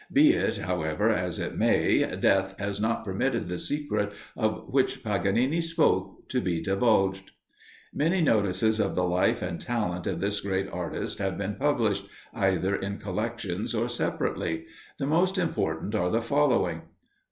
[0.11, 5.61] Be it, however, as it may, death has not permitted the secret, of which Paganini
[5.61, 7.29] spoke, to be divulged.
[7.93, 12.75] Many notices of the life and talent of this great artist have been published, either
[12.75, 14.65] in collections or separately;
[14.97, 16.85] the most important are the following: 1.